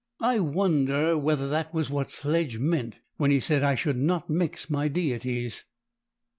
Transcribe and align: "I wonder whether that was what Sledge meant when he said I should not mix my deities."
"I 0.23 0.39
wonder 0.39 1.15
whether 1.15 1.47
that 1.49 1.75
was 1.75 1.91
what 1.91 2.09
Sledge 2.09 2.57
meant 2.57 2.95
when 3.17 3.29
he 3.29 3.39
said 3.39 3.61
I 3.61 3.75
should 3.75 3.97
not 3.97 4.31
mix 4.31 4.67
my 4.67 4.87
deities." 4.87 5.65